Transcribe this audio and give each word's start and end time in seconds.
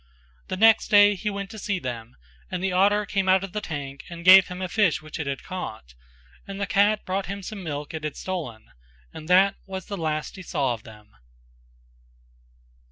The 0.47 0.57
next 0.57 0.87
day 0.87 1.13
he 1.13 1.29
went 1.29 1.51
to 1.51 1.59
see 1.59 1.77
them 1.77 2.15
and 2.49 2.63
the 2.63 2.71
otter 2.71 3.05
came 3.05 3.29
out 3.29 3.43
of 3.43 3.53
the 3.53 3.61
tank 3.61 4.03
and 4.09 4.25
gave 4.25 4.47
him 4.47 4.59
a 4.59 4.67
fish 4.67 4.99
which 4.99 5.19
it 5.19 5.27
had 5.27 5.43
caught, 5.43 5.93
and 6.47 6.59
the 6.59 6.65
cat 6.65 7.05
brought 7.05 7.27
him 7.27 7.43
some 7.43 7.61
milk 7.61 7.93
it 7.93 8.03
had 8.03 8.15
stolen, 8.15 8.71
and 9.13 9.27
that 9.27 9.57
was 9.67 9.85
the 9.85 9.97
last 9.97 10.37
he 10.37 10.41
saw 10.41 10.73
of 10.73 10.81
them. 10.81 11.15